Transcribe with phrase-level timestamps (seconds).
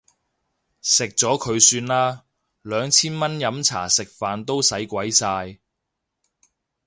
[0.81, 2.25] 食咗佢算啦，
[2.63, 5.59] 兩千蚊飲茶食飯都使鬼晒